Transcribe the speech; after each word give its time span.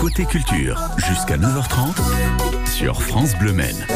Côté 0.00 0.24
culture, 0.24 0.80
jusqu'à 0.96 1.36
9h30 1.36 1.94
sur 2.66 3.02
France 3.02 3.36
Bleu 3.38 3.52
Maine. 3.52 3.86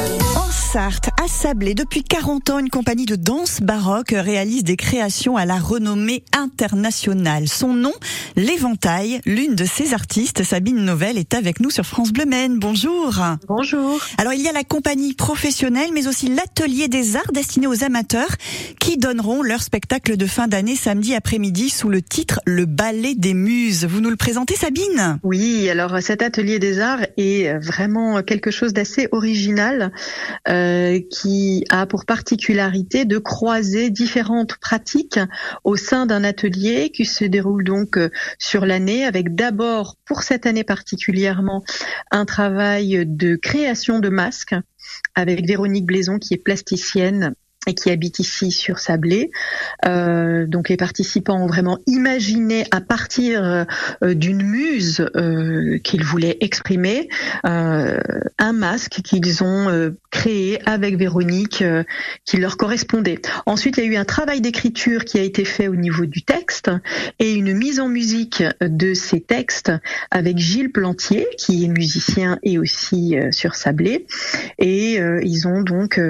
Sarthe, 0.75 1.11
à 1.23 1.29
Sablé, 1.29 1.75
depuis 1.75 2.03
40 2.03 2.51
ans, 2.51 2.59
une 2.59 2.69
compagnie 2.69 3.07
de 3.07 3.15
danse 3.15 3.61
baroque 3.61 4.13
réalise 4.13 4.65
des 4.65 4.75
créations 4.75 5.37
à 5.37 5.45
la 5.45 5.55
renommée 5.55 6.25
internationale. 6.37 7.47
Son 7.47 7.75
nom, 7.75 7.93
l'Éventail. 8.35 9.21
L'une 9.25 9.55
de 9.55 9.65
ses 9.65 9.95
artistes, 9.95 10.43
Sabine 10.43 10.85
Novelle, 10.85 11.17
est 11.17 11.35
avec 11.35 11.61
nous 11.61 11.71
sur 11.71 11.87
France 11.87 12.13
Bleu 12.13 12.25
Maine. 12.25 12.59
Bonjour. 12.59 13.23
Bonjour. 13.47 14.01
Alors, 14.19 14.33
il 14.33 14.43
y 14.43 14.49
a 14.49 14.53
la 14.53 14.65
compagnie 14.65 15.15
professionnelle, 15.15 15.91
mais 15.95 16.09
aussi 16.09 16.27
l'atelier 16.27 16.89
des 16.89 17.15
arts 17.15 17.31
destiné 17.33 17.69
aux 17.69 17.85
amateurs 17.85 18.35
qui 18.81 18.97
donneront 18.97 19.43
leur 19.45 19.63
spectacle 19.63 20.17
de 20.17 20.27
fin 20.27 20.49
d'année 20.49 20.75
samedi 20.75 21.15
après-midi 21.15 21.71
sous 21.71 21.89
le 21.89 22.03
titre 22.03 22.41
Le 22.47 22.67
Ballet 22.67 23.15
des 23.15 23.35
Muses. 23.35 23.85
Vous 23.85 24.01
nous 24.01 24.11
le 24.11 24.17
présentez, 24.17 24.57
Sabine? 24.57 25.21
Oui, 25.23 25.71
alors 25.71 26.03
cet 26.03 26.21
atelier 26.21 26.59
des 26.59 26.81
arts 26.81 27.07
est 27.17 27.57
vraiment 27.61 28.25
quelque 28.25 28.51
chose 28.51 28.73
d'assez 28.73 29.07
original 29.13 29.93
euh, 30.49 30.64
qui 31.11 31.65
a 31.71 31.87
pour 31.87 32.05
particularité 32.05 33.05
de 33.05 33.19
croiser 33.19 33.91
différentes 33.91 34.57
pratiques 34.57 35.21
au 35.65 35.77
sein 35.77 36.07
d'un 36.07 36.25
atelier 36.25 36.91
qui 36.91 37.05
se 37.05 37.25
déroule 37.25 37.65
donc 37.65 37.97
euh, 37.97 38.11
sur 38.39 38.67
l'année 38.67 39.05
avec 39.05 39.35
d'abord 39.35 39.97
pour 40.05 40.23
cette 40.23 40.47
année 40.47 40.65
particulièrement 40.65 41.65
un 42.11 42.25
travail 42.25 43.05
de 43.07 43.37
création 43.37 43.99
de 43.99 44.09
masques 44.09 44.55
avec 45.15 45.47
Véronique 45.47 45.87
Blaison 45.87 46.19
qui 46.19 46.35
est 46.35 46.43
plasticienne 46.43 47.35
et 47.67 47.75
qui 47.75 47.91
habite 47.91 48.19
ici 48.19 48.51
sur 48.51 48.79
Sablé. 48.79 49.31
Euh, 49.87 50.47
donc 50.47 50.69
les 50.69 50.77
participants 50.77 51.43
ont 51.43 51.47
vraiment 51.47 51.79
imaginé 51.87 52.65
à 52.71 52.81
partir 52.81 53.67
euh, 54.03 54.15
d'une 54.15 54.43
muse 54.43 55.07
euh, 55.17 55.79
qu'ils 55.79 56.05
voulaient 56.05 56.37
exprimer 56.41 57.09
un 57.45 58.53
masque 58.53 59.01
qu'ils 59.03 59.43
ont 59.43 59.93
créé 60.11 60.59
avec 60.67 60.97
Véronique 60.97 61.65
qui 62.25 62.37
leur 62.37 62.57
correspondait. 62.57 63.21
Ensuite, 63.47 63.77
il 63.77 63.85
y 63.85 63.89
a 63.89 63.91
eu 63.91 63.97
un 63.97 64.05
travail 64.05 64.41
d'écriture 64.41 65.05
qui 65.05 65.19
a 65.19 65.23
été 65.23 65.45
fait 65.45 65.69
au 65.69 65.77
niveau 65.77 66.07
du 66.07 66.23
texte 66.23 66.71
et 67.19 67.33
une 67.33 67.55
mise 67.55 67.81
en 67.81 67.89
musique 67.89 68.43
de 68.61 68.95
ces 68.95 69.21
textes 69.21 69.73
avec 70.11 70.39
Gilles 70.39 70.73
Plantier 70.73 71.27
qui 71.39 71.65
est 71.65 71.69
musicien 71.69 72.39
et 72.43 72.59
aussi 72.59 73.17
sur 73.31 73.55
Sablé 73.55 74.07
et 74.59 74.95
ils 74.97 75.49
ont 75.49 75.63
donc 75.63 76.01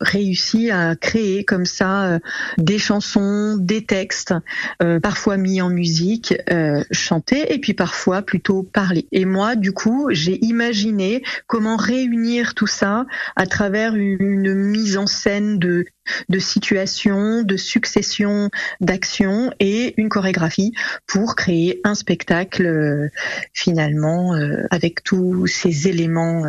réussi 0.00 0.70
à 0.70 0.77
créer 1.00 1.44
comme 1.44 1.66
ça 1.66 2.04
euh, 2.04 2.18
des 2.58 2.78
chansons, 2.78 3.56
des 3.58 3.84
textes, 3.84 4.34
euh, 4.82 5.00
parfois 5.00 5.36
mis 5.36 5.60
en 5.60 5.70
musique, 5.70 6.34
euh, 6.50 6.82
chantés, 6.90 7.52
et 7.52 7.58
puis 7.58 7.74
parfois 7.74 8.22
plutôt 8.22 8.62
parlés. 8.62 9.06
Et 9.12 9.24
moi, 9.24 9.56
du 9.56 9.72
coup, 9.72 10.08
j'ai 10.10 10.44
imaginé 10.44 11.22
comment 11.46 11.76
réunir 11.76 12.54
tout 12.54 12.66
ça 12.66 13.06
à 13.36 13.46
travers 13.46 13.94
une 13.94 14.54
mise 14.54 14.96
en 14.96 15.06
scène 15.06 15.58
de 15.58 15.86
de 16.28 16.38
situations, 16.38 17.42
de 17.42 17.56
succession 17.56 18.50
d'actions 18.80 19.52
et 19.60 19.94
une 19.96 20.08
chorégraphie 20.08 20.72
pour 21.06 21.36
créer 21.36 21.80
un 21.84 21.94
spectacle 21.94 23.10
finalement 23.52 24.34
avec 24.70 25.02
tous 25.02 25.46
ces 25.46 25.88
éléments 25.88 26.44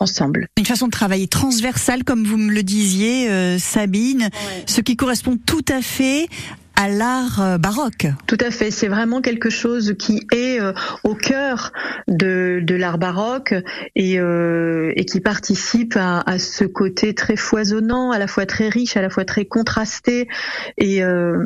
ensemble. 0.00 0.48
Une 0.56 0.66
façon 0.66 0.86
de 0.86 0.92
travailler 0.92 1.28
transversale, 1.28 2.04
comme 2.04 2.24
vous 2.24 2.36
me 2.36 2.52
le 2.52 2.62
disiez, 2.62 3.30
euh, 3.30 3.58
Sabine, 3.58 4.22
ouais. 4.22 4.64
ce 4.66 4.80
qui 4.80 4.96
correspond 4.96 5.38
tout 5.44 5.64
à 5.68 5.82
fait 5.82 6.28
à 6.78 6.88
l'art 6.88 7.42
euh, 7.42 7.58
baroque. 7.58 8.06
Tout 8.28 8.38
à 8.40 8.52
fait, 8.52 8.70
c'est 8.70 8.86
vraiment 8.86 9.20
quelque 9.20 9.50
chose 9.50 9.96
qui 9.98 10.24
est 10.32 10.60
euh, 10.60 10.72
au 11.02 11.16
cœur 11.16 11.72
de, 12.06 12.60
de 12.62 12.74
l'art 12.76 12.98
baroque 12.98 13.52
et, 13.96 14.20
euh, 14.20 14.92
et 14.94 15.04
qui 15.04 15.18
participe 15.18 15.96
à, 15.96 16.20
à, 16.20 16.38
ce 16.38 16.64
côté 16.64 17.14
très 17.14 17.34
foisonnant, 17.34 18.12
à 18.12 18.18
la 18.20 18.28
fois 18.28 18.46
très 18.46 18.68
riche, 18.68 18.96
à 18.96 19.02
la 19.02 19.10
fois 19.10 19.24
très 19.24 19.44
contrasté 19.44 20.28
et, 20.76 21.02
euh, 21.02 21.42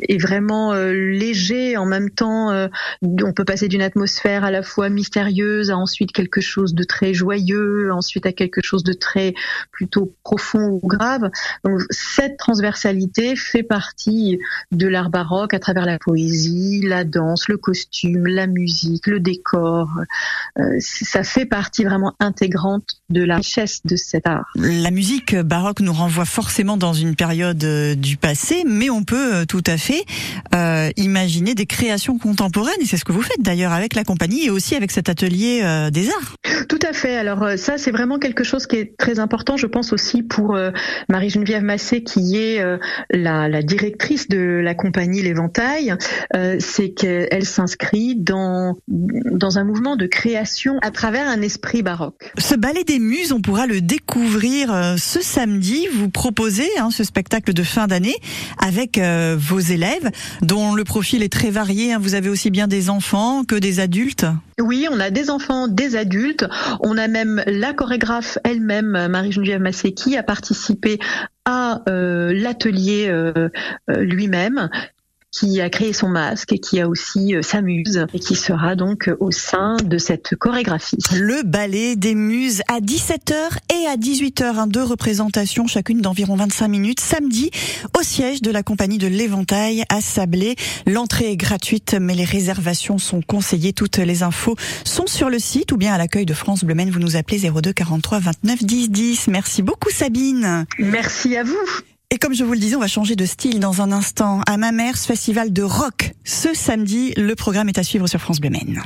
et 0.00 0.16
vraiment 0.16 0.72
euh, 0.72 0.94
léger 0.94 1.76
en 1.76 1.84
même 1.84 2.08
temps. 2.08 2.68
On 3.02 3.32
peut 3.34 3.44
passer 3.44 3.68
d'une 3.68 3.82
atmosphère 3.82 4.44
à 4.44 4.50
la 4.50 4.62
fois 4.62 4.88
mystérieuse 4.88 5.70
à 5.70 5.76
ensuite 5.76 6.12
quelque 6.12 6.40
chose 6.40 6.72
de 6.72 6.84
très 6.84 7.12
joyeux, 7.12 7.92
ensuite 7.92 8.24
à 8.24 8.32
quelque 8.32 8.62
chose 8.62 8.82
de 8.82 8.94
très 8.94 9.34
plutôt 9.72 10.14
profond 10.22 10.80
ou 10.82 10.88
grave. 10.88 11.28
Donc 11.64 11.82
cette 11.90 12.38
transversalité 12.38 13.36
fait 13.36 13.62
partie 13.62 14.37
de 14.72 14.86
l'art 14.86 15.10
baroque 15.10 15.54
à 15.54 15.58
travers 15.58 15.86
la 15.86 15.98
poésie, 15.98 16.80
la 16.84 17.04
danse, 17.04 17.48
le 17.48 17.56
costume, 17.56 18.26
la 18.26 18.46
musique, 18.46 19.06
le 19.06 19.20
décor. 19.20 19.88
Euh, 20.58 20.62
ça 20.80 21.22
fait 21.22 21.46
partie 21.46 21.84
vraiment 21.84 22.14
intégrante 22.20 22.84
de 23.10 23.22
la 23.22 23.36
richesse 23.36 23.80
de 23.84 23.96
cet 23.96 24.26
art. 24.26 24.46
La 24.56 24.90
musique 24.90 25.34
baroque 25.36 25.80
nous 25.80 25.92
renvoie 25.92 26.24
forcément 26.24 26.76
dans 26.76 26.92
une 26.92 27.14
période 27.16 27.62
euh, 27.64 27.94
du 27.94 28.16
passé, 28.16 28.64
mais 28.66 28.90
on 28.90 29.04
peut 29.04 29.34
euh, 29.34 29.44
tout 29.44 29.62
à 29.66 29.76
fait 29.76 30.04
euh, 30.54 30.90
imaginer 30.96 31.54
des 31.54 31.66
créations 31.66 32.18
contemporaines, 32.18 32.80
et 32.80 32.86
c'est 32.86 32.96
ce 32.96 33.04
que 33.04 33.12
vous 33.12 33.22
faites 33.22 33.40
d'ailleurs 33.40 33.72
avec 33.72 33.94
la 33.94 34.04
compagnie 34.04 34.46
et 34.46 34.50
aussi 34.50 34.74
avec 34.74 34.90
cet 34.90 35.08
atelier 35.08 35.60
euh, 35.62 35.90
des 35.90 36.08
arts. 36.08 36.34
Tout 36.68 36.78
à 36.86 36.92
fait. 36.92 37.16
Alors 37.16 37.46
ça, 37.56 37.78
c'est 37.78 37.90
vraiment 37.90 38.18
quelque 38.18 38.44
chose 38.44 38.66
qui 38.66 38.76
est 38.76 38.96
très 38.96 39.18
important, 39.18 39.56
je 39.56 39.66
pense 39.66 39.92
aussi 39.92 40.22
pour 40.22 40.56
Marie-Geneviève 41.08 41.62
Massé, 41.62 42.02
qui 42.02 42.36
est 42.36 42.62
la, 43.10 43.48
la 43.48 43.62
directrice 43.62 44.27
de 44.28 44.60
la 44.62 44.74
compagnie 44.74 45.22
L'Éventail, 45.22 45.94
euh, 46.34 46.56
c'est 46.58 46.90
qu'elle 46.90 47.44
s'inscrit 47.44 48.14
dans, 48.16 48.76
dans 48.88 49.58
un 49.58 49.64
mouvement 49.64 49.96
de 49.96 50.06
création 50.06 50.78
à 50.82 50.90
travers 50.90 51.28
un 51.28 51.42
esprit 51.42 51.82
baroque. 51.82 52.32
Ce 52.38 52.54
ballet 52.54 52.84
des 52.84 52.98
muses, 52.98 53.32
on 53.32 53.40
pourra 53.40 53.66
le 53.66 53.80
découvrir 53.80 54.72
euh, 54.72 54.96
ce 54.96 55.20
samedi. 55.20 55.86
Vous 55.92 56.08
proposez 56.08 56.68
hein, 56.78 56.90
ce 56.90 57.04
spectacle 57.04 57.52
de 57.52 57.62
fin 57.62 57.86
d'année 57.86 58.16
avec 58.58 58.98
euh, 58.98 59.36
vos 59.38 59.60
élèves, 59.60 60.10
dont 60.42 60.74
le 60.74 60.84
profil 60.84 61.22
est 61.22 61.32
très 61.32 61.50
varié. 61.50 61.92
Hein. 61.92 61.98
Vous 62.00 62.14
avez 62.14 62.28
aussi 62.28 62.50
bien 62.50 62.68
des 62.68 62.90
enfants 62.90 63.44
que 63.44 63.56
des 63.56 63.80
adultes 63.80 64.26
oui, 64.60 64.86
on 64.90 65.00
a 65.00 65.10
des 65.10 65.30
enfants, 65.30 65.68
des 65.68 65.96
adultes. 65.96 66.46
On 66.80 66.96
a 66.98 67.08
même 67.08 67.42
la 67.46 67.72
chorégraphe 67.72 68.38
elle-même, 68.44 69.08
Marie-Geneviève 69.08 69.60
Massé, 69.60 69.92
qui 69.92 70.16
a 70.16 70.22
participé 70.22 70.98
à 71.44 71.82
euh, 71.88 72.32
l'atelier 72.34 73.08
euh, 73.08 73.48
lui-même 73.88 74.68
qui 75.30 75.60
a 75.60 75.68
créé 75.68 75.92
son 75.92 76.08
masque 76.08 76.52
et 76.52 76.58
qui 76.58 76.80
a 76.80 76.88
aussi 76.88 77.34
euh, 77.34 77.42
sa 77.42 77.60
muse 77.60 78.06
et 78.14 78.18
qui 78.18 78.34
sera 78.34 78.76
donc 78.76 79.10
au 79.20 79.30
sein 79.30 79.76
de 79.76 79.98
cette 79.98 80.36
chorégraphie. 80.36 80.96
Le 81.14 81.42
ballet 81.42 81.96
des 81.96 82.14
muses 82.14 82.62
à 82.68 82.80
17h 82.80 83.34
et 83.74 83.86
à 83.86 83.96
18h, 83.96 84.42
hein, 84.42 84.66
deux 84.66 84.82
représentations 84.82 85.66
chacune 85.66 86.00
d'environ 86.00 86.36
25 86.36 86.68
minutes 86.68 87.00
samedi 87.00 87.50
au 87.98 88.02
siège 88.02 88.42
de 88.42 88.50
la 88.50 88.62
compagnie 88.62 88.98
de 88.98 89.06
l'Éventail 89.06 89.84
à 89.90 90.00
Sablé. 90.00 90.56
L'entrée 90.86 91.32
est 91.32 91.36
gratuite 91.36 91.96
mais 92.00 92.14
les 92.14 92.24
réservations 92.24 92.98
sont 92.98 93.20
conseillées. 93.20 93.72
Toutes 93.72 93.98
les 93.98 94.22
infos 94.22 94.56
sont 94.84 95.06
sur 95.06 95.28
le 95.28 95.38
site 95.38 95.72
ou 95.72 95.76
bien 95.76 95.92
à 95.92 95.98
l'accueil 95.98 96.26
de 96.26 96.34
France 96.34 96.64
Bleu 96.64 96.74
Maine. 96.74 96.90
Vous 96.90 97.00
nous 97.00 97.16
appelez 97.16 97.50
02 97.50 97.72
43 97.72 98.20
29 98.20 98.64
10 98.64 98.90
10. 98.90 99.28
Merci 99.28 99.62
beaucoup 99.62 99.90
Sabine. 99.90 100.66
Merci 100.78 101.36
à 101.36 101.42
vous. 101.44 101.82
Et 102.18 102.20
comme 102.20 102.34
je 102.34 102.42
vous 102.42 102.52
le 102.52 102.58
disais, 102.58 102.74
on 102.74 102.80
va 102.80 102.88
changer 102.88 103.14
de 103.14 103.24
style 103.24 103.60
dans 103.60 103.80
un 103.80 103.92
instant. 103.92 104.40
À 104.48 104.56
ma 104.56 104.72
mère, 104.72 104.98
ce 104.98 105.06
festival 105.06 105.52
de 105.52 105.62
rock. 105.62 106.14
Ce 106.24 106.52
samedi, 106.52 107.14
le 107.16 107.36
programme 107.36 107.68
est 107.68 107.78
à 107.78 107.84
suivre 107.84 108.08
sur 108.08 108.20
France 108.20 108.40
Bleu 108.40 108.50
Maine. 108.50 108.82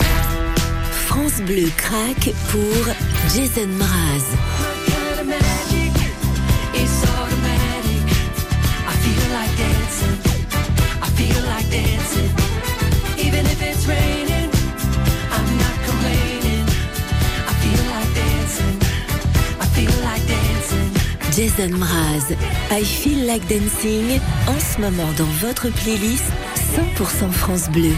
France 1.07 1.41
Bleu 1.47 1.71
craque 1.75 2.31
pour 2.51 2.95
Jason 3.35 3.69
Mraz. 3.79 4.52
I 21.59 22.83
Feel 22.83 23.27
Like 23.27 23.47
Dancing, 23.47 24.19
en 24.49 24.59
ce 24.59 24.81
moment 24.81 25.13
dans 25.19 25.25
votre 25.47 25.69
playlist 25.69 26.25
100% 26.97 27.31
France 27.31 27.69
Bleu. 27.69 27.93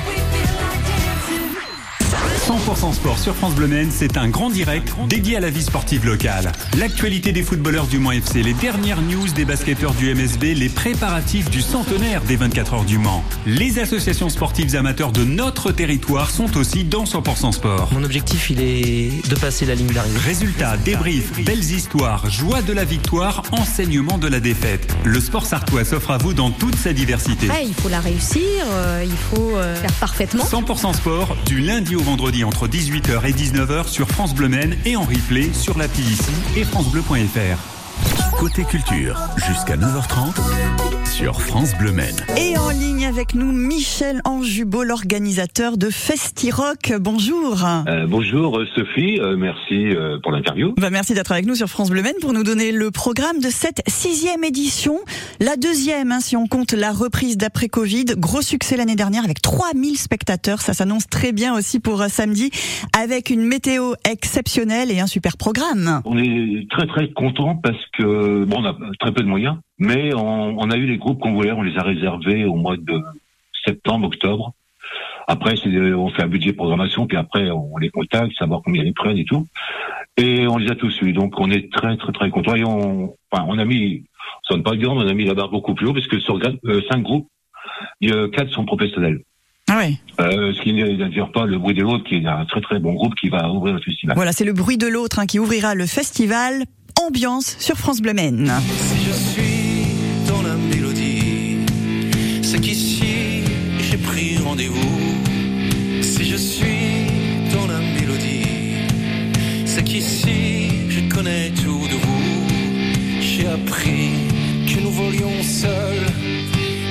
100% 2.47 2.93
sport 2.93 3.19
sur 3.19 3.35
France 3.35 3.55
Bleu 3.55 3.65
c'est 3.89 4.19
un 4.19 4.29
grand 4.29 4.51
direct 4.51 4.93
dédié 5.09 5.39
à 5.39 5.41
la 5.41 5.49
vie 5.49 5.63
sportive 5.63 6.05
locale. 6.05 6.53
L'actualité 6.77 7.33
des 7.33 7.43
footballeurs 7.43 7.87
du 7.87 7.99
Mans 7.99 8.13
FC, 8.13 8.43
les 8.43 8.53
dernières 8.53 9.01
news 9.01 9.27
des 9.35 9.47
basketteurs 9.47 9.95
du 9.95 10.15
MSB, 10.15 10.53
les 10.55 10.69
préparatifs 10.69 11.49
du 11.49 11.63
centenaire 11.63 12.21
des 12.25 12.37
24 12.37 12.75
heures 12.75 12.85
du 12.85 12.99
Mans. 12.99 13.25
Les 13.47 13.79
associations 13.79 14.29
sportives 14.29 14.77
amateurs 14.77 15.11
de 15.11 15.25
notre 15.25 15.73
territoire 15.73 16.31
sont 16.31 16.59
aussi 16.59 16.85
dans 16.85 17.05
100% 17.05 17.53
sport. 17.53 17.89
Mon 17.93 18.05
objectif, 18.05 18.51
il 18.51 18.61
est 18.61 19.27
de 19.27 19.35
passer 19.37 19.65
la 19.65 19.75
ligne 19.75 19.93
d'arrivée. 19.93 20.19
Résultats, 20.19 20.77
débriefs, 20.77 21.43
belles 21.45 21.73
histoires, 21.73 22.29
joie 22.29 22.61
de 22.61 22.75
la 22.75 22.85
victoire, 22.85 23.43
enseignement 23.53 24.19
de 24.19 24.29
la 24.29 24.41
défaite. 24.41 24.95
Le 25.05 25.19
sport 25.19 25.47
sartois 25.47 25.87
s'offre 25.87 26.11
à 26.11 26.19
vous 26.19 26.35
dans 26.35 26.51
toute 26.51 26.77
sa 26.77 26.93
diversité. 26.93 27.49
Ouais, 27.49 27.65
il 27.67 27.75
faut 27.75 27.89
la 27.89 28.01
réussir, 28.01 28.43
euh, 28.71 29.03
il 29.03 29.17
faut 29.17 29.57
euh, 29.57 29.77
faire 29.77 29.93
parfaitement. 29.95 30.45
100% 30.45 30.95
sport, 30.95 31.37
du 31.47 31.61
lundi 31.61 31.97
au 31.97 32.03
vendredi 32.03 32.34
entre 32.43 32.67
18h 32.67 33.25
et 33.25 33.33
19h 33.33 33.87
sur 33.87 34.09
France 34.09 34.35
Bleu 34.35 34.49
Maine 34.49 34.77
et 34.85 34.97
en 34.97 35.03
replay 35.03 35.53
sur 35.53 35.79
l'appli 35.79 36.03
ici 36.03 36.33
et 36.57 36.65
francebleu.fr. 36.65 38.39
Côté 38.39 38.65
culture, 38.65 39.21
jusqu'à 39.37 39.77
9h30 39.77 40.94
sur 41.15 41.41
France 41.41 41.79
Bleu 41.79 41.93
Maine. 41.93 42.17
Et 42.37 42.59
en 42.59 42.71
ligne 42.71 43.07
avec 43.07 43.37
nous, 43.37 43.53
Michel 43.53 44.21
Anjubot, 44.25 44.83
l'organisateur 44.83 45.79
de 45.79 45.89
Festirock. 45.89 46.93
Bonjour. 46.99 47.65
Euh, 47.87 48.07
bonjour 48.09 48.61
Sophie, 48.75 49.21
euh, 49.21 49.37
merci 49.37 49.95
euh, 49.95 50.19
pour 50.21 50.33
l'interview. 50.33 50.75
Bah, 50.77 50.91
merci 50.91 51.15
d'être 51.15 51.31
avec 51.31 51.47
nous 51.47 51.55
sur 51.55 51.69
France 51.69 51.91
Bleu 51.91 52.03
Maine 52.03 52.17
pour 52.21 52.33
nous 52.33 52.43
donner 52.43 52.73
le 52.73 52.91
programme 52.91 53.39
de 53.39 53.49
cette 53.49 53.83
sixième 53.87 54.43
édition. 54.43 54.97
La 55.39 55.55
deuxième, 55.55 56.11
hein, 56.11 56.19
si 56.19 56.37
on 56.37 56.49
compte 56.49 56.73
la 56.73 56.91
reprise 56.91 57.39
d'après 57.39 57.69
Covid. 57.69 58.07
Gros 58.17 58.43
succès 58.43 58.77
l'année 58.77 58.97
dernière 58.97 59.23
avec 59.23 59.41
3000 59.41 59.97
spectateurs. 59.97 60.63
Ça 60.63 60.73
s'annonce 60.73 61.07
très 61.07 61.33
bien 61.33 61.57
aussi 61.57 61.79
pour 61.79 62.03
samedi 62.09 62.51
avec 62.99 63.31
une 63.31 63.45
météo 63.45 63.93
exceptionnelle 64.11 64.91
et 64.91 64.99
un 64.99 65.07
super 65.07 65.37
programme. 65.37 66.01
On 66.07 66.19
est 66.19 66.67
très 66.71 66.89
très 66.89 67.09
content 67.13 67.55
parce 67.55 67.83
que 67.97 68.45
bon, 68.45 68.57
on 68.59 68.65
a 68.65 68.77
très 68.99 69.13
peu 69.13 69.23
de 69.23 69.29
moyens, 69.29 69.59
mais 69.79 70.15
on, 70.15 70.59
on 70.59 70.71
a 70.71 70.77
eu 70.77 70.87
les 70.87 70.99
groupes 70.99 71.21
qu'on 71.21 71.35
voulait, 71.35 71.53
on 71.53 71.63
les 71.63 71.77
a 71.77 71.83
réservés 71.83 72.45
au 72.45 72.55
mois 72.55 72.77
de 72.77 73.03
septembre, 73.65 74.07
octobre. 74.07 74.53
Après, 75.27 75.55
c'est, 75.57 75.71
on 75.95 76.11
fait 76.11 76.23
un 76.23 76.29
budget 76.29 76.51
de 76.51 76.57
programmation, 76.57 77.07
puis 77.07 77.17
après, 77.17 77.51
on 77.51 77.79
les 77.79 77.89
contacte, 77.89 78.37
savoir 78.39 78.61
combien 78.65 78.85
ils 78.85 78.93
prennent 78.93 79.17
et 79.17 79.25
tout. 79.25 79.47
Et 80.17 80.47
on 80.47 80.59
les 80.59 80.71
a 80.71 80.75
tous 80.75 80.95
eus. 81.03 81.13
Donc, 81.13 81.41
on 81.41 81.51
est 81.51 81.73
très, 81.73 81.97
très, 81.97 82.13
très 82.13 82.31
contents. 82.31 82.55
Et 82.55 82.65
on, 82.65 83.15
enfin, 83.31 83.45
on 83.49 83.59
a 83.59 83.65
mis, 83.65 84.05
ça 84.49 84.57
ne 84.57 84.63
pas 84.63 84.77
dire, 84.77 84.93
on 84.93 85.01
a 85.01 85.15
mis 85.15 85.25
la 85.25 85.35
barre 85.35 85.51
beaucoup 85.51 85.75
plus 85.75 85.87
haut, 85.87 85.95
parce 85.95 86.07
que 86.07 86.21
sur 86.21 86.39
euh, 86.39 86.81
cinq 86.91 87.03
groupes, 87.03 87.27
il 88.01 88.11
y 88.11 88.13
a 88.13 88.29
quatre 88.29 88.51
sont 88.51 88.67
professionnels. 88.67 89.21
Ah 89.69 89.79
ouais. 89.79 89.95
Euh, 90.21 90.53
ce 90.53 90.61
qui 90.61 90.75
ne 90.75 91.09
dire 91.09 91.33
pas 91.33 91.47
le 91.47 91.59
bruit 91.59 91.75
de 91.75 91.83
l'autre, 91.83 92.05
qui 92.05 92.17
est 92.17 92.27
un 92.27 92.45
très 92.45 92.61
très 92.61 92.79
bon 92.79 92.93
groupe 92.93 93.15
qui 93.15 93.31
va 93.31 93.51
ouvrir 93.51 93.75
le 93.75 93.81
festival. 93.81 94.15
Voilà, 94.15 94.33
c'est 94.33 94.45
le 94.45 94.53
bruit 94.53 94.77
de 94.77 94.87
l'autre 94.87 95.19
hein, 95.19 95.27
qui 95.27 95.39
ouvrira 95.39 95.75
le 95.75 95.87
festival. 95.87 96.65
Ambiance 97.03 97.57
sur 97.59 97.77
France 97.77 98.01
Bleu 98.01 98.13
Maine. 98.13 98.53
C'est 102.55 102.61
qu'ici 102.61 103.43
j'ai 103.81 103.97
pris 103.97 104.39
rendez-vous. 104.39 105.01
Si 106.03 106.25
je 106.25 106.37
suis 106.37 107.07
dans 107.53 107.67
la 107.67 107.81
mélodie, 107.81 108.77
c'est 109.65 109.83
qu'ici 109.83 110.69
je 110.89 111.01
connais 111.13 111.51
tout 111.51 111.85
de 111.93 111.97
vous. 112.05 112.47
J'ai 113.21 113.47
appris 113.49 114.11
que 114.69 114.81
nous 114.81 114.93
volions 114.93 115.43
seuls, 115.43 116.07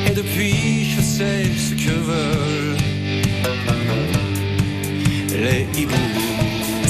et 0.07 0.13
depuis 0.13 0.89
je 0.95 1.01
sais 1.01 1.43
ce 1.65 1.73
que 1.75 1.95
veulent 2.09 2.77
les 5.43 5.81
hiboux. 5.81 6.22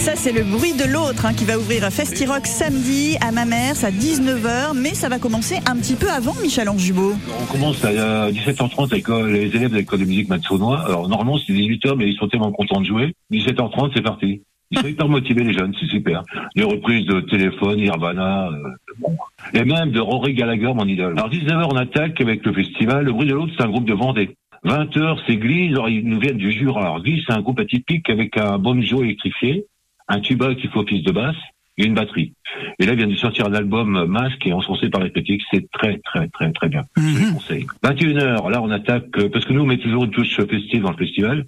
Ça, 0.03 0.17
c'est 0.17 0.33
le 0.33 0.43
bruit 0.43 0.73
de 0.73 0.83
l'autre 0.83 1.25
hein, 1.25 1.33
qui 1.33 1.45
va 1.45 1.57
ouvrir 1.57 1.83
Festirock 1.83 2.45
samedi 2.45 3.15
à 3.21 3.31
Mamers 3.31 3.85
à 3.85 3.89
19h. 3.89 4.75
Mais 4.75 4.93
ça 4.95 5.07
va 5.07 5.17
commencer 5.17 5.59
un 5.65 5.77
petit 5.77 5.95
peu 5.95 6.09
avant, 6.09 6.33
Michel 6.41 6.67
Anjubot. 6.67 7.13
On 7.41 7.45
commence 7.45 7.85
à 7.85 8.29
17h30 8.29 8.91
avec 8.91 9.07
euh, 9.07 9.31
les 9.31 9.55
élèves 9.55 9.71
de 9.71 9.77
l'école 9.77 10.01
de 10.01 10.05
musique 10.05 10.27
Matsounois. 10.27 10.81
Alors 10.81 11.07
normalement 11.07 11.37
c'est 11.37 11.53
18h, 11.53 11.95
mais 11.95 12.09
ils 12.09 12.17
sont 12.17 12.27
tellement 12.27 12.51
contents 12.51 12.81
de 12.81 12.85
jouer. 12.85 13.15
17h30, 13.31 13.91
c'est 13.95 14.01
parti. 14.01 14.41
Ils 14.71 14.79
sont 14.79 14.87
hyper 14.87 15.07
motivés 15.07 15.45
les 15.45 15.53
jeunes, 15.53 15.73
c'est 15.79 15.87
super. 15.87 16.23
Les 16.57 16.65
reprises 16.65 17.05
de 17.05 17.21
téléphone, 17.21 17.77
Nirvana, 17.77 18.49
euh, 18.49 19.07
et 19.53 19.63
même 19.63 19.91
de 19.91 20.01
Rory 20.01 20.33
Gallagher, 20.33 20.73
mon 20.75 20.85
idole. 20.85 21.13
Alors 21.17 21.29
19h, 21.29 21.65
on 21.71 21.77
attaque 21.77 22.19
avec 22.19 22.45
le 22.45 22.51
festival. 22.51 23.05
Le 23.05 23.13
bruit 23.13 23.29
de 23.29 23.35
l'autre, 23.35 23.53
c'est 23.55 23.63
un 23.63 23.69
groupe 23.69 23.85
de 23.85 23.93
Vendée. 23.93 24.35
20h, 24.65 25.19
c'est 25.25 25.37
Glisse. 25.37 25.71
Alors 25.71 25.87
ils 25.87 26.05
nous 26.05 26.19
viennent 26.19 26.35
du 26.35 26.51
Jura. 26.51 26.81
Alors 26.81 27.01
Glisse, 27.01 27.23
c'est 27.25 27.33
un 27.33 27.41
groupe 27.41 27.61
atypique 27.61 28.09
avec 28.09 28.35
un 28.35 28.57
banjo 28.57 29.01
électrifié, 29.01 29.65
un 30.07 30.19
tuba 30.19 30.53
qui 30.55 30.67
fait 30.67 30.77
office 30.77 31.03
de 31.03 31.11
basse 31.11 31.35
et 31.77 31.85
une 31.85 31.95
batterie. 31.95 32.33
Et 32.79 32.85
là, 32.85 32.93
ils 32.93 32.97
viennent 32.97 33.09
de 33.11 33.15
sortir 33.15 33.47
un 33.47 33.53
album 33.53 34.05
masque 34.05 34.45
et 34.45 34.53
encensé 34.53 34.89
par 34.89 35.01
les 35.01 35.11
critiques. 35.11 35.41
C'est 35.51 35.69
très, 35.71 35.97
très, 35.99 36.27
très, 36.27 36.51
très 36.51 36.69
bien. 36.69 36.81
Je 36.97 37.33
conseille. 37.33 37.65
21h, 37.83 38.49
là, 38.51 38.61
on 38.61 38.69
attaque, 38.69 39.05
euh, 39.17 39.29
parce 39.29 39.45
que 39.45 39.53
nous, 39.53 39.61
on 39.61 39.65
met 39.65 39.77
toujours 39.77 40.03
une 40.05 40.11
touche 40.11 40.35
festive 40.35 40.83
dans 40.83 40.91
le 40.91 40.97
festival. 40.97 41.45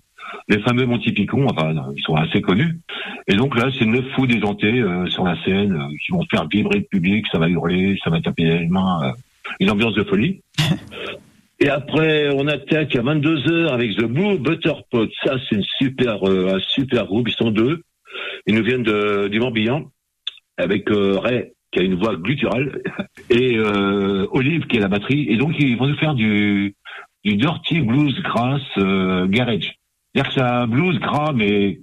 Les 0.49 0.59
fameux 0.59 0.85
Monty 0.85 1.11
Picon, 1.11 1.45
enfin, 1.47 1.73
ils 1.95 2.01
sont 2.01 2.15
assez 2.15 2.41
connus. 2.41 2.79
Et 3.27 3.35
donc 3.35 3.55
là, 3.57 3.69
c'est 3.77 3.85
neuf 3.85 4.05
fous 4.15 4.25
déjantés 4.25 4.79
euh, 4.81 5.05
sur 5.07 5.23
la 5.23 5.35
scène 5.43 5.73
euh, 5.73 5.87
qui 6.03 6.11
vont 6.11 6.25
faire 6.31 6.47
vibrer 6.47 6.79
le 6.79 6.85
public, 6.85 7.25
ça 7.31 7.37
va 7.37 7.47
hurler, 7.47 7.97
ça 8.03 8.09
va 8.09 8.19
taper 8.19 8.43
les 8.43 8.67
mains. 8.67 9.01
euh, 9.03 9.11
une 9.59 9.69
ambiance 9.69 9.93
de 9.93 10.03
folie. 10.03 10.41
Et 11.59 11.69
après, 11.69 12.29
on 12.33 12.47
attaque 12.47 12.95
à 12.95 13.01
22h 13.01 13.69
avec 13.69 13.95
The 13.95 14.03
Blue 14.03 14.37
Butterpot. 14.39 15.07
Ça, 15.23 15.35
c'est 15.47 15.55
une 15.55 15.63
super, 15.77 16.27
euh, 16.27 16.55
un 16.55 16.59
super 16.59 17.05
groupe. 17.05 17.29
Ils 17.29 17.35
sont 17.35 17.51
deux. 17.51 17.81
Ils 18.47 18.55
nous 18.55 18.63
viennent 18.63 18.83
de, 18.83 19.27
du 19.27 19.39
Morbihan 19.39 19.85
avec 20.57 20.89
euh, 20.91 21.19
Ray 21.19 21.51
qui 21.71 21.79
a 21.79 21.83
une 21.83 21.95
voix 21.95 22.15
gutturale 22.15 22.81
et 23.29 23.57
euh, 23.57 24.27
Olive 24.31 24.67
qui 24.67 24.77
est 24.77 24.81
la 24.81 24.87
batterie. 24.87 25.27
Et 25.29 25.37
donc, 25.37 25.55
ils 25.59 25.77
vont 25.77 25.87
nous 25.87 25.97
faire 25.97 26.15
du, 26.15 26.75
du 27.25 27.35
dirty 27.35 27.81
blues 27.81 28.21
grass 28.21 28.61
euh, 28.77 29.27
garage. 29.27 29.73
C'est-à-dire 30.13 30.29
que 30.29 30.33
c'est 30.33 30.41
un 30.41 30.67
blues 30.67 30.99
gras, 30.99 31.33
mais 31.33 31.79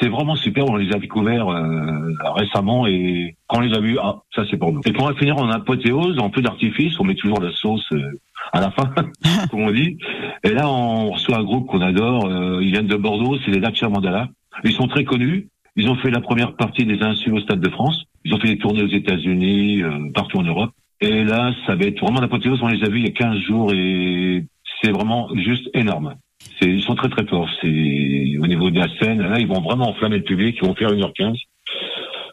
c'est 0.00 0.08
vraiment 0.08 0.34
super. 0.34 0.68
On 0.68 0.76
les 0.76 0.92
a 0.92 0.98
découverts 0.98 1.48
euh, 1.48 2.12
récemment 2.34 2.86
et 2.86 3.36
quand 3.46 3.58
on 3.58 3.60
les 3.60 3.74
a 3.74 3.80
vus, 3.80 3.96
ah, 4.02 4.16
ça 4.34 4.42
c'est 4.50 4.56
pour 4.56 4.72
nous. 4.72 4.80
Et 4.84 4.92
pour 4.92 5.10
finir 5.18 5.38
en 5.38 5.48
apothéose, 5.50 6.18
en 6.18 6.30
feu 6.30 6.42
d'artifice, 6.42 6.98
on 6.98 7.04
met 7.04 7.14
toujours 7.14 7.40
la 7.40 7.52
sauce 7.52 7.86
euh, 7.92 8.20
à 8.52 8.60
la 8.60 8.72
fin, 8.72 8.92
comme 9.50 9.62
on 9.62 9.70
dit. 9.70 9.96
Et 10.42 10.50
là, 10.50 10.68
on 10.68 11.12
reçoit 11.12 11.38
un 11.38 11.44
groupe 11.44 11.68
qu'on 11.68 11.80
adore. 11.80 12.28
ils 12.60 12.72
viennent 12.72 12.88
de 12.88 12.96
Bordeaux, 12.96 13.38
c'est 13.44 13.52
les 13.52 13.60
Dacia 13.60 13.88
Mandala. 13.88 14.28
Ils 14.64 14.72
sont 14.72 14.88
très 14.88 15.04
connus. 15.04 15.48
Ils 15.76 15.88
ont 15.88 15.96
fait 15.96 16.10
la 16.10 16.20
première 16.20 16.54
partie 16.54 16.84
des 16.84 17.02
Insules 17.02 17.34
au 17.34 17.40
Stade 17.40 17.60
de 17.60 17.70
France. 17.70 18.04
Ils 18.24 18.34
ont 18.34 18.38
fait 18.38 18.48
des 18.48 18.58
tournées 18.58 18.82
aux 18.82 18.88
États-Unis, 18.88 19.82
euh, 19.82 20.10
partout 20.14 20.38
en 20.38 20.42
Europe. 20.42 20.70
Et 21.00 21.24
là, 21.24 21.52
ça 21.66 21.74
va 21.74 21.84
être 21.86 22.00
vraiment 22.00 22.20
l'apothéose. 22.20 22.60
On 22.62 22.68
les 22.68 22.84
a 22.84 22.88
vus 22.88 23.00
il 23.00 23.06
y 23.06 23.08
a 23.08 23.12
15 23.12 23.38
jours 23.40 23.72
et 23.72 24.44
c'est 24.80 24.92
vraiment 24.92 25.28
juste 25.34 25.68
énorme. 25.74 26.14
Ils 26.60 26.82
sont 26.82 26.94
très 26.94 27.08
très 27.08 27.26
forts. 27.26 27.48
C'est 27.60 28.36
au 28.38 28.46
niveau 28.46 28.70
de 28.70 28.78
la 28.78 28.88
scène. 28.98 29.20
Là, 29.22 29.40
ils 29.40 29.48
vont 29.48 29.60
vraiment 29.60 29.88
enflammer 29.88 30.18
le 30.18 30.24
public. 30.24 30.58
Ils 30.60 30.66
vont 30.66 30.74
faire 30.74 30.90
1h15. 30.90 31.36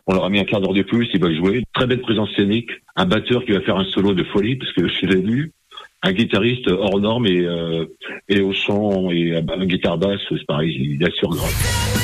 On 0.06 0.14
leur 0.14 0.26
a 0.26 0.30
mis 0.30 0.40
un 0.40 0.44
quart 0.44 0.62
d'heure 0.62 0.74
de 0.74 0.84
plus. 0.84 1.10
Ils 1.14 1.22
veulent 1.22 1.36
jouer. 1.36 1.64
Très 1.74 1.88
belle 1.88 2.02
présence 2.02 2.30
scénique. 2.36 2.70
Un 2.96 3.06
batteur 3.06 3.44
qui 3.46 3.54
va 3.54 3.62
faire 3.62 3.78
un 3.78 3.86
solo 3.86 4.14
de 4.14 4.24
folie 4.24 4.56
parce 4.58 4.72
que 4.74 4.88
je 4.88 5.06
l'ai 5.08 5.22
vu. 5.22 5.52
Un 6.04 6.12
guitariste 6.14 6.70
hors 6.70 7.00
norme 7.00 7.26
et, 7.26 7.42
euh, 7.46 7.86
et 8.28 8.42
au 8.42 8.54
chant 8.54 9.10
et 9.10 9.36
à 9.36 9.42
guitare 9.42 9.98
basse, 9.98 10.22
c'est 10.30 10.46
pareil. 10.46 10.98
Il 11.00 11.04
assure 11.06 11.30
grave. 11.30 11.99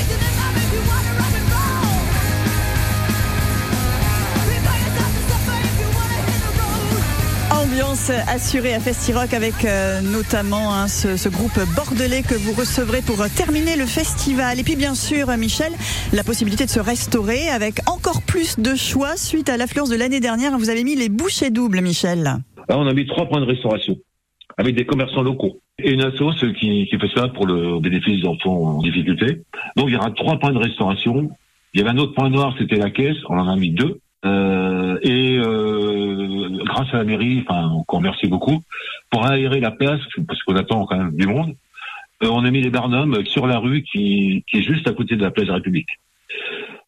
Ambiance 7.75 8.09
assurée 8.09 8.73
à 8.73 8.79
Festirock 8.79 9.33
avec 9.33 9.65
euh, 9.65 9.99
notamment 9.99 10.73
hein, 10.73 10.87
ce, 10.87 11.27
groupe 11.27 11.59
bordelais 11.75 12.21
que 12.21 12.33
vous 12.33 12.53
recevrez 12.53 13.01
pour 13.01 13.17
terminer 13.35 13.75
le 13.75 13.85
festival. 13.85 14.61
Et 14.61 14.63
puis 14.63 14.77
bien 14.77 14.95
sûr, 14.95 15.27
Michel, 15.35 15.73
la 16.13 16.23
possibilité 16.23 16.63
de 16.63 16.69
se 16.69 16.79
restaurer 16.79 17.49
avec 17.49 17.79
encore 17.89 18.21
plus 18.21 18.59
de 18.59 18.75
choix 18.75 19.17
suite 19.17 19.49
à 19.49 19.57
l'affluence 19.57 19.89
de 19.89 19.97
l'année 19.97 20.21
dernière. 20.21 20.57
Vous 20.57 20.69
avez 20.69 20.85
mis 20.85 20.95
les 20.95 21.09
bouchées 21.09 21.49
doubles, 21.49 21.81
Michel. 21.81 22.23
Là, 22.23 22.39
on 22.69 22.87
a 22.87 22.93
mis 22.93 23.07
trois 23.07 23.27
points 23.27 23.41
de 23.41 23.45
restauration 23.45 23.97
avec 24.57 24.73
des 24.73 24.85
commerçants 24.85 25.23
locaux. 25.23 25.59
Et 25.83 25.91
une 25.91 26.01
assoce 26.01 26.45
qui, 26.57 26.87
qui 26.89 26.97
fait 26.97 27.11
ça 27.13 27.27
pour 27.27 27.45
le 27.45 27.81
bénéfice 27.81 28.21
d'enfants 28.21 28.77
en 28.77 28.81
difficulté. 28.83 29.41
Donc, 29.75 29.89
il 29.89 29.95
y 29.95 29.97
aura 29.97 30.11
trois 30.11 30.39
points 30.39 30.53
de 30.53 30.59
restauration. 30.59 31.29
Il 31.73 31.81
y 31.81 31.83
avait 31.83 31.91
un 31.91 31.97
autre 31.97 32.13
point 32.13 32.29
noir, 32.29 32.55
c'était 32.57 32.77
la 32.77 32.89
caisse. 32.89 33.17
On 33.27 33.37
en 33.37 33.49
a 33.49 33.57
mis 33.57 33.71
deux. 33.71 33.99
Euh, 34.25 34.97
et 35.03 35.37
euh, 35.37 35.84
grâce 36.75 36.93
à 36.93 36.97
la 36.97 37.03
mairie, 37.05 37.43
enfin, 37.47 37.71
on 37.87 37.97
remercie 37.97 38.27
beaucoup, 38.27 38.61
pour 39.09 39.25
aérer 39.25 39.59
la 39.59 39.71
place, 39.71 40.01
parce 40.27 40.41
qu'on 40.43 40.55
attend 40.55 40.85
quand 40.85 40.97
même 40.97 41.15
du 41.15 41.27
monde, 41.27 41.55
euh, 42.23 42.27
on 42.29 42.43
a 42.43 42.51
mis 42.51 42.61
les 42.61 42.69
barnums 42.69 43.25
sur 43.25 43.47
la 43.47 43.59
rue 43.59 43.83
qui, 43.83 44.43
qui 44.49 44.57
est 44.57 44.61
juste 44.61 44.87
à 44.87 44.93
côté 44.93 45.15
de 45.15 45.21
la 45.21 45.31
place 45.31 45.45
de 45.45 45.51
la 45.51 45.55
République. 45.55 45.89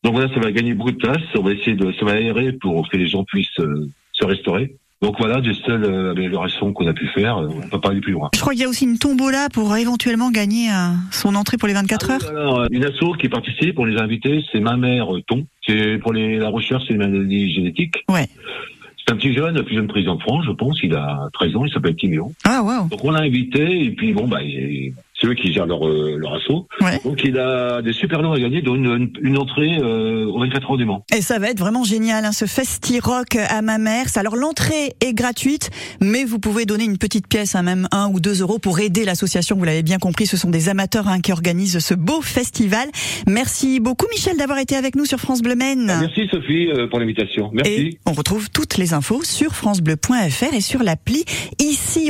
Donc 0.03 0.13
voilà, 0.13 0.33
ça 0.33 0.39
va 0.39 0.51
gagner 0.51 0.73
beaucoup 0.73 0.91
de 0.91 0.97
place. 0.97 1.21
On 1.35 1.41
va 1.41 1.53
essayer 1.53 1.75
de, 1.75 1.91
ça 1.93 2.05
va 2.05 2.13
aérer 2.13 2.51
pour 2.53 2.89
que 2.89 2.97
les 2.97 3.07
gens 3.07 3.23
puissent 3.23 3.59
euh, 3.59 3.89
se 4.11 4.25
restaurer. 4.25 4.75
Donc 5.01 5.15
voilà, 5.19 5.41
des 5.41 5.53
seules 5.53 5.83
euh, 5.83 6.11
améliorations 6.11 6.73
qu'on 6.73 6.87
a 6.87 6.93
pu 6.93 7.07
faire. 7.07 7.37
On 7.37 7.69
peut 7.69 7.79
pas 7.79 7.89
aller 7.91 8.01
plus 8.01 8.13
loin. 8.13 8.29
Je 8.33 8.41
crois 8.41 8.53
qu'il 8.53 8.63
y 8.63 8.65
a 8.65 8.69
aussi 8.69 8.85
une 8.85 8.97
tombola 8.97 9.47
pour 9.53 9.75
éventuellement 9.77 10.31
gagner 10.31 10.69
son 11.11 11.35
entrée 11.35 11.57
pour 11.57 11.67
les 11.67 11.75
24 11.75 12.11
heures. 12.11 12.29
Alors, 12.29 12.59
euh, 12.61 12.67
une 12.71 12.83
asso 12.83 13.13
qui 13.19 13.29
participe 13.29 13.75
pour 13.75 13.85
les 13.85 13.97
invités, 13.99 14.43
c'est 14.51 14.59
ma 14.59 14.75
mère 14.75 15.07
Ton. 15.27 15.45
C'est 15.65 15.99
pour 15.99 16.13
les, 16.13 16.37
la 16.37 16.49
recherche 16.49 16.85
sur 16.85 16.93
les 16.93 16.99
maladies 16.99 17.53
génétiques. 17.53 18.03
Ouais. 18.09 18.27
C'est 19.07 19.13
un 19.13 19.17
petit 19.17 19.33
jeune, 19.33 19.55
le 19.55 19.63
plus 19.63 19.75
jeune 19.75 19.87
président 19.87 20.15
de 20.15 20.21
France, 20.21 20.43
je 20.45 20.51
pense. 20.51 20.77
Il 20.83 20.93
a 20.93 21.29
13 21.33 21.55
ans, 21.55 21.63
il 21.65 21.71
s'appelle 21.71 21.95
Timéon. 21.95 22.33
Ah, 22.43 22.61
waouh. 22.61 22.89
Donc 22.89 23.03
on 23.05 23.11
l'a 23.11 23.21
invité 23.21 23.85
et 23.85 23.91
puis 23.91 24.11
bon 24.11 24.27
bah 24.27 24.43
il- 24.43 24.93
c'est 25.19 25.27
eux 25.27 25.33
qui 25.33 25.51
gèrent 25.51 25.65
leur, 25.65 25.87
euh, 25.87 26.15
leur 26.17 26.35
assaut. 26.35 26.67
Ouais. 26.81 26.99
Donc 27.03 27.21
il 27.23 27.37
a 27.39 27.81
des 27.81 27.93
super 27.93 28.21
lots 28.21 28.33
à 28.33 28.39
gagner, 28.39 28.61
dont 28.61 28.75
une, 28.75 29.11
une, 29.21 29.37
entrée 29.37 29.77
euh, 29.81 30.25
au 30.25 30.39
24 30.39 30.71
heures 30.71 30.77
du 30.77 30.85
Mans. 30.85 31.03
Et 31.15 31.21
ça 31.21 31.39
va 31.39 31.49
être 31.49 31.59
vraiment 31.59 31.83
génial, 31.83 32.25
hein, 32.25 32.31
ce 32.31 32.45
Festi 32.45 32.99
Rock 32.99 33.35
à 33.35 33.61
ma 33.61 33.77
mère. 33.77 34.05
Alors 34.15 34.35
l'entrée 34.35 34.93
est 35.01 35.13
gratuite, 35.13 35.71
mais 36.01 36.23
vous 36.23 36.39
pouvez 36.39 36.65
donner 36.65 36.85
une 36.85 36.97
petite 36.97 37.27
pièce, 37.27 37.55
hein, 37.55 37.63
même 37.63 37.87
un 37.91 38.09
ou 38.09 38.19
deux 38.19 38.41
euros 38.41 38.59
pour 38.59 38.79
aider 38.79 39.05
l'association. 39.05 39.55
Vous 39.55 39.63
l'avez 39.63 39.83
bien 39.83 39.97
compris, 39.97 40.27
ce 40.27 40.37
sont 40.37 40.49
des 40.49 40.69
amateurs 40.69 41.07
hein, 41.07 41.19
qui 41.19 41.31
organisent 41.31 41.79
ce 41.79 41.93
beau 41.93 42.21
festival. 42.21 42.87
Merci 43.27 43.79
beaucoup 43.79 44.05
Michel 44.11 44.37
d'avoir 44.37 44.59
été 44.59 44.75
avec 44.75 44.95
nous 44.95 45.05
sur 45.05 45.19
France 45.19 45.41
Bleu 45.41 45.55
Maine. 45.55 45.85
Merci 45.99 46.27
Sophie 46.31 46.67
euh, 46.67 46.87
pour 46.87 46.99
l'invitation. 46.99 47.49
Merci. 47.53 47.71
Et 47.71 47.99
on 48.05 48.13
retrouve 48.13 48.49
toutes 48.51 48.77
les 48.77 48.93
infos 48.93 49.23
sur 49.23 49.55
francebleu.fr 49.55 50.53
et 50.53 50.61
sur 50.61 50.83
l'appli 50.83 51.25
ici. 51.59 52.05